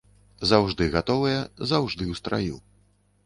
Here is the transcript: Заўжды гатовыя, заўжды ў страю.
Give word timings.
Заўжды 0.51 0.87
гатовыя, 0.95 1.43
заўжды 1.71 2.03
ў 2.07 2.13
страю. 2.21 2.55